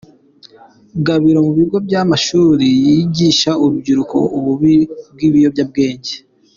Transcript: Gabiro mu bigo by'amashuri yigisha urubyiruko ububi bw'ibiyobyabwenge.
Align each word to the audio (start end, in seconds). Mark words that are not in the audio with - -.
Gabiro 1.05 1.39
mu 1.45 1.51
bigo 1.57 1.77
by'amashuri 1.87 2.67
yigisha 2.85 3.51
urubyiruko 3.63 4.17
ububi 4.37 4.75
bw'ibiyobyabwenge. 5.13 6.13